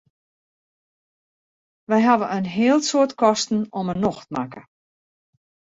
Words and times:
Wy 1.89 1.99
hawwe 2.07 2.27
in 2.37 2.45
heel 2.57 2.79
soad 2.89 3.11
kosten 3.21 3.59
om 3.79 3.85
'e 3.91 3.95
nocht 4.05 4.27
makke. 4.35 4.61